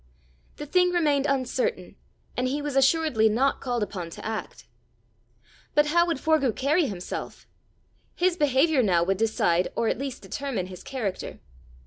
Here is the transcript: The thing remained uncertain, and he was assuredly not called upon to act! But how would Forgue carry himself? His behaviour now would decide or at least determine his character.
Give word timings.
The 0.55 0.65
thing 0.65 0.89
remained 0.89 1.27
uncertain, 1.27 1.95
and 2.35 2.47
he 2.47 2.59
was 2.59 2.75
assuredly 2.75 3.29
not 3.29 3.61
called 3.61 3.83
upon 3.83 4.09
to 4.09 4.25
act! 4.25 4.65
But 5.75 5.85
how 5.85 6.07
would 6.07 6.19
Forgue 6.19 6.55
carry 6.55 6.87
himself? 6.87 7.47
His 8.15 8.35
behaviour 8.35 8.81
now 8.81 9.03
would 9.03 9.17
decide 9.17 9.67
or 9.75 9.89
at 9.89 9.99
least 9.99 10.23
determine 10.23 10.65
his 10.65 10.81
character. 10.83 11.39